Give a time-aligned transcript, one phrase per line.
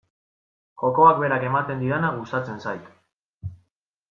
[0.83, 2.89] Jokoak berak ematen didana gustatzen zait.